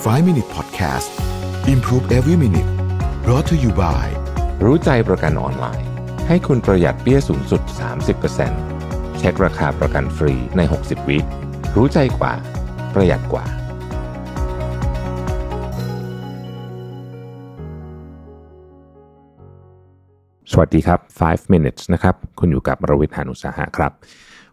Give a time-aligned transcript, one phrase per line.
[0.00, 1.10] 5 Minute Podcast
[1.68, 2.70] Improve Every Minute
[3.24, 4.06] brought to you by
[4.64, 5.88] รู้ใจประกันออนไลน์
[6.28, 7.62] ให้คุณประหยัดเปี้ยสูงสุด
[8.40, 11.18] 30%เช็คราคาประกันฟรีใน 60 วิ
[11.76, 12.32] รู้ใจกว่า
[12.94, 13.44] ประหยัดกว่า
[20.52, 23.92] สวัสดีครับ 5 minutes นะครับ คุณอยู่กับรวิทยานุสาหะครับ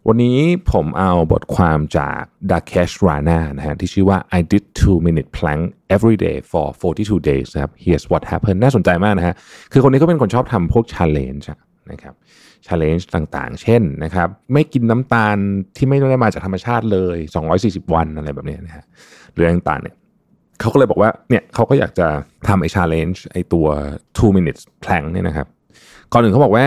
[0.10, 0.40] วันนี้
[0.72, 2.22] ผมเอาบทความจาก
[2.52, 5.64] Dakesh Rana นะฮะที่ชื่อว่า I did 2 minute plank
[5.96, 9.36] every day for 42 days นะครับ Here's what happened น่าสนใจมากนะฮะ
[9.72, 11.46] คือคนนี้ก็เป็นคนชอบทำพวก challenge
[11.92, 12.14] นะครับ
[12.68, 15.38] challenge ต่างๆ เช่นนะครับ ไม่กินน้ำตาล
[15.78, 17.18] ที่ไม่ได้มาจากธรรมชาติเลย
[17.56, 18.84] 240 วันอะไรแบบนี้นะฮะ
[19.34, 19.96] หรือต่างๆเนี่ย
[20.60, 22.08] เขาก็เลยบอกว่าเนี่ยเขาก็อยากจะ
[22.48, 23.68] ทำไอ้ challenge ไอ้ตัว
[24.06, 25.48] 2 minutes plank เนี่ยนะครับ
[26.12, 26.66] ก่อนอื่นเขาบอกว่า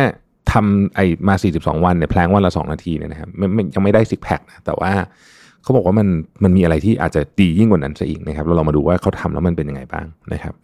[0.53, 4.93] ทำไอ้มา 42 วันเนี่ยแพลงวันละ 2 นาทีเนี่ยนะครับไม่ไม่ยังไม่ได้ซิกแพคนะแต่ว่า
[5.63, 6.09] เขาบอกว่ามัน
[6.45, 10.55] มันมีอะไรที่อาจจะดียิ่งกว่านั้นซะอีกนะครับเราลองมาดูว่าเขาทำแล้วมันเป็นยังไงบ้างนะครับ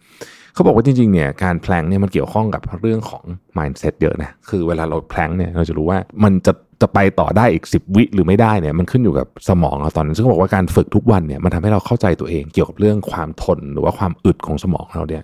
[0.53, 3.23] เขาบอกว่าจริงๆเนี่ยการแพลงเนี่ยมันเกี่ยวข้องกับเรื่องของ
[3.57, 15.23] mindset เยอะนะคือเวลาเราแพลงเนี่ยเราจะรู้ว่ามันจะจะไปต่อได้อีก 10 วิหรือไม่ได้เนี่ยมันขึ้นอยู่กับสมองเราตอนนั้นซึ่งเขาบอกว่าการฝึกทุกวันเนี่ยมันทำให้เราเข้าใจตัวเองเกี่ยวกับเรื่องความทนหรือว่าความอึดของสมองเราเนี่ย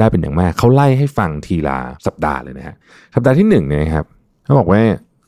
[0.00, 2.76] ได้เป็นอย่างมากเขาไล่ให้ฟังทีละสัปดาห์เลยนะฮะ
[3.14, 4.06] สัปดาห์ที่หนึ่งเนี่ยครับ
[4.44, 4.80] เขาบอกว่า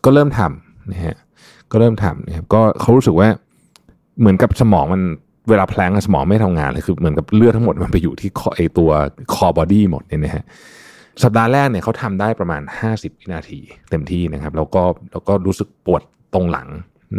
[0.04, 1.16] ก็เริ่มทำนะฮะ
[1.70, 3.28] ก็เริ่มทำนะครับก็เขารู้สึกว่า
[4.20, 5.02] เหมือนกับสมองมัน
[5.48, 8.90] เวลา plank สมองไม่ทำงานเลยคือเหมือนกับเลือดทั้งหมดมันไปอยู่ที่ core ไอ้ตัว
[9.34, 10.44] core body หมดเนี่ยนะฮะ
[11.22, 16.02] สัปดาห์แรกเนี่ยเขาทำได้ประมาณ 50 วินาทีเต็มที่นะครับ แล้วก็แล้วก็รู้สึกปวด
[16.34, 16.68] ตรงหลัง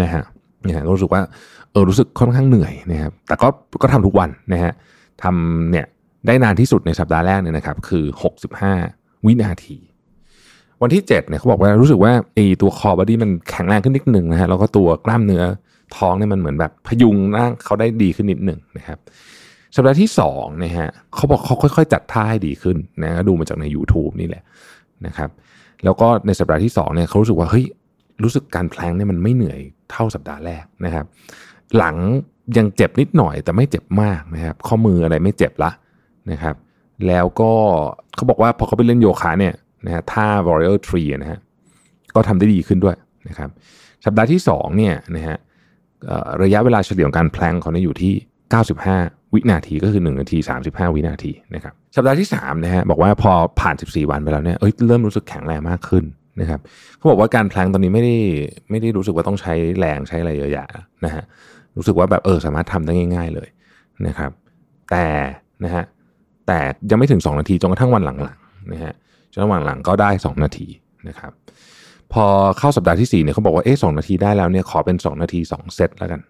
[0.01, 0.23] นะฮะ
[0.67, 1.21] นะฮะรู้สึกว่า
[1.71, 3.47] เออรู้สึกค่อนข้างเหนื่อยนะครับแต่ก็
[3.81, 4.71] ก็ทำทุกวันนะฮะ
[5.23, 5.85] ทำเนี่ย
[6.27, 8.05] ได้นานที่สุดในสัปดาห์แรกเนี่ยนะครับคือ
[8.65, 9.77] 65 วินาที
[10.81, 15.43] วันที่ 7เนี่ยเขาบอกว่ารู้สึกว่าไอ้ตัวคอบอดี้มันแข็งแรงขึ้นนิดหนึ่งนะฮะแล้วก็ตัวกล้ามเนื้อ
[15.97, 18.99] ท้องเนี่ยมันเหมือนแบบพยุงร่างเขาได้ดีขึ้นนิดหนึ่งนะครับ
[19.75, 24.43] สัปดาห์ที่2นะฮะเขาบอกเขาค่อยๆ จัดท่าให้ดีขึ้นนะดูมาจากใน YouTube นี่แหละ
[25.05, 25.29] นะครับ
[25.83, 27.65] แล้วก็ในสัปดาห์ที่2เนี่ยเขารู้สึกว่าเฮ้ย
[28.23, 29.59] รู้สึกการแพลงเนี่ยมันไม่เหนื่อย
[29.91, 31.05] เท่าสัปดาห์แรกนะครับ
[31.77, 31.95] หลัง
[32.57, 35.71] ยังเจ็บนิดหน่อยแต่ไม่เจ็บมากนะครับ ข้อมืออะไรไม่เจ็บละ
[36.31, 36.55] นะครับ
[37.07, 37.51] แล้วก็
[38.15, 39.53] เขาบอกว่าพอเขาไปเล่นโยคะเนี่ย
[39.85, 41.39] นะฮะท่า warrior tree นะฮะ
[42.15, 42.95] ก็ทำได้ดีขึ้นด้วย
[43.29, 43.49] นะครับ
[44.05, 45.37] สัปดาห์ที่2เนี่ยนะฮะ
[46.43, 48.13] ระยะเวลาเฉลี่ยของการแพลงเขาเนี่ยอยู่ที่
[48.73, 56.03] 95 วินาทีก็คือ 1 นาที 35 วินาทีนะครับสัปดาห์ที่3นะฮะบอกว่าพอผ่าน 14 วันไปแล้วเนี่ยเอ้ยเริ่มรู้สึกแข็งแรงมากขึ้น
[56.41, 56.59] นะครับ
[56.97, 58.15] เขาบอกว่าการแพลงตอนนี้ไม่ได้
[58.69, 60.67] ไม่ได้รู้สึกว่าต้องใช้แรงใช้อะไรเยอะแยะ
[61.05, 61.23] นะฮะ
[61.77, 63.49] รู้สึกว่าแบบเออสามารถทำได้ง่าย ๆเลย
[64.07, 64.31] นะครับ
[64.91, 65.05] แต่
[65.63, 65.83] นะฮะ
[66.47, 66.59] แต่
[66.89, 68.93] ยังไม่ถึง 2 นาทีจนกระทั่งวันหลังๆนะฮะ
[69.31, 70.67] จนระหว่างหลังก็ได้ 2 นาที
[71.07, 71.31] นะครับ
[72.13, 72.25] พอ
[72.59, 76.21] เข้าสัปดาห์ที่4เนี่ยเขาบอกว่าเอ๊ะสนาทีได้แล้วเนี่ยขอเป็น 2 นาที 2 เซตแล้วกัน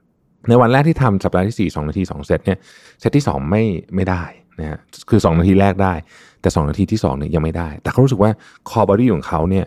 [0.47, 2.57] ในวันแรกที่ทำสัปดาห์ที่ 4 2 นาที 2 เซตเนี่ย
[2.99, 3.63] เซตที่ 2 ไม่
[3.95, 4.23] ไม่ได้
[4.59, 4.77] นะฮะ
[5.09, 5.93] คือ 2 นาทีแรกได้
[6.41, 8.31] แต่ 2 นาทีที่2เนี่ยยังไม่ได้ แต่เขารู้สึกว่า
[8.69, 9.65] core body ของเขาเนี่ย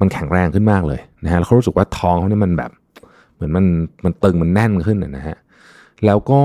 [0.00, 2.70] มันแข็งแรงขึ้นมากเลยนะฮะแล้วเขารู้สึกว่าท้องเขาเนี่ยมันแบบ
[3.34, 3.64] เหมือนมัน
[4.04, 5.36] มันตึงมันแน่นขึ้นนะฮะ
[6.06, 6.40] แล้วก็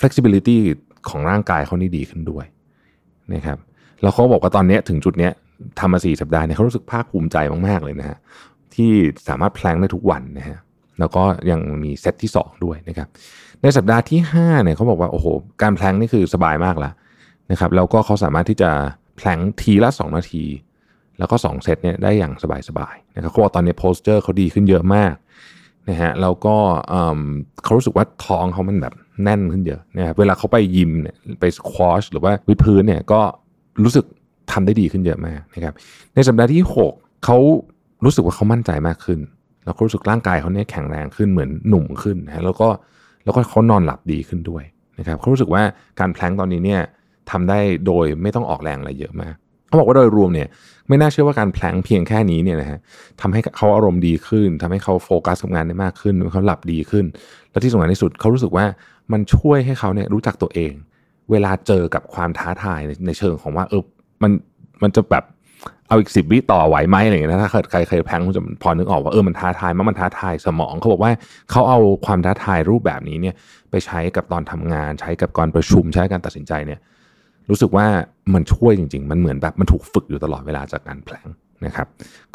[0.00, 0.58] flexibility
[1.08, 2.44] ของร่างกายเขานี่ดีขึ้นด้วย
[3.34, 3.58] นะครับ
[4.02, 5.30] แล้วเขาบอกว่าตอนนี้ถึงจุดนี้
[5.80, 7.36] ทำมาสี่สัปดาห์เนี่ยเขารู้สึกภาคภูมิใจ
[7.66, 8.18] มากๆเลยนะฮะ
[8.74, 8.90] ที่
[9.28, 10.58] สามารถ plank ได้ทุกวันนะฮะ
[10.98, 13.08] แล้วก็ยังมีเซตที่ 2 ด้วยนะครับ
[13.62, 15.26] ในสัปดาห์ที่5เนี่ยเขาบอกว่าโอ้โห
[15.62, 16.92] การแพลงนี่คือสบายมากแล้ว
[17.50, 18.70] นะครับแล้วก็เขาสามารถที่จะ
[19.16, 20.44] แพลงทีละ 2 นาที
[21.18, 22.32] แล้วก็ 2 เซตเนี่ยได้อย่าง
[22.68, 25.12] สบายๆนะครับเขาบอกตอนนี้โพสเจอร์เขาดีขึ้นเยอะมาก
[25.88, 26.56] นะฮะแล้วก็
[27.64, 33.20] เขารู้สึกว่าท้องเขามันแบบแน่นขึ้นเยอะนะครับเวลาเขาไปยิมเนี่ยไปควอชหรือว่าวิดพื้นเนี่ยก็
[33.84, 34.04] รู้สึก
[34.52, 35.74] ทำได้ดีขึ้นเยอะมากนะครับ
[36.14, 36.62] ในสัปดาห์ที่
[36.94, 37.36] 6เขา
[38.04, 39.20] รู้สึกว่าเขามั่นใจมากขึ้น
[39.64, 42.68] แล้วก็รู้สึกร่างกายเขาเนี่ยแข็งแรงขึ้นเหมือนหนุ่มขึ้นนะแล้วก็
[43.24, 44.64] แล้วก็เขานอนหลับดีขึ้นด้วย
[44.98, 45.62] นะครับเขารู้สึกว่า
[46.00, 46.82] การแพลงตอนนี้เนี่ย
[47.30, 49.34] ทำได้โดยไม่ต้องออกแรงอะไรเยอะมาก
[49.68, 50.48] เขาบอกว่าโดยรวมเนี่ย
[50.88, 52.78] ไม่น่าเชื่อว่าการแพลงเพียงแค่นี้เนี่ยนะฮะ
[53.20, 57.04] ทำให้เขาอารมณ์ดีขึ้นทำให้เขาโฟกัสกับงานได้มากขึ้นเขาหลับดีขึ้น
[57.50, 58.66] และที่สำคัญที่สุดเขารู้สึกว่า
[59.12, 60.72] มันช่วยให้เขาเนี่ยรู้จักตัวเอง
[61.30, 63.82] เวลาเจอกับความท้าทายในเชิงของว่าเออ
[64.22, 64.32] มัน
[64.82, 65.24] มันจะแบบ
[65.88, 71.12] เอาอีกสิบวิต่อไหวไหมอะไรอย่างเงี้ยนะถ้าเกิดใครเคยแพงคงจะพอนึกออกว่าเออมันท้าทายมากมันท้าทายสมองเขาบอกว่า
[71.50, 73.34] เขาเอาความท้าทายรูปแบบนี้เนี่ย
[73.70, 76.80] ไปใช้กับตอนทำงาน ใช้กับการประชุมใช้การตัดสินใจเนี่ย
[77.50, 77.86] รู้สึกว่า
[78.34, 81.26] มันช่วยจริง ๆ มันเหมือนแบบมันถูกฝึกอยู่ตลอดเวลาจากการแพลง
[81.66, 81.86] นะครับ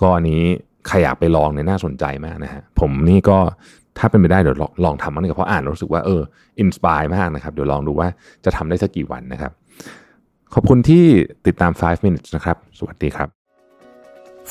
[0.01, 0.41] ก็อันนี้
[0.87, 3.37] ใครอยากไปลองเนี่ยน่าสนใจมากนะฮะผมนี่ก็
[3.97, 6.21] ถ้าเป็นไปได้เดี๋ยวลองทำมันก็เพราะอ่านรู้สึกว่าเออ
[6.59, 8.07] อินสปายมากนะครับ เดี๋ยวลองดูว่า
[8.45, 9.51] จะทำได้สักกี่วันนะครับ
[10.53, 11.05] ขอบคุณที่
[11.47, 13.29] ติดตาม 5 minutes นะครับ สวัสดีครับ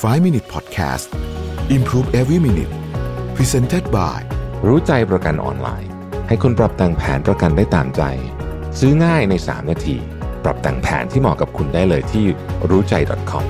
[0.01, 1.07] 5 Minute Podcast
[1.75, 2.73] Improve Every Minute
[3.35, 4.19] Presented by
[4.67, 5.91] รู้ใจประกันออนไลน์
[6.27, 8.01] ให้คุณปรับแต่งแผนประกันได้ตามใจ
[8.79, 9.97] ซื้อง่ายใน 3 นาที
[10.43, 12.25] ปรับแต่งแผนที่เหมาะกับคุณได้เลยที่
[12.69, 12.93] รู้ใจ
[13.31, 13.45] .com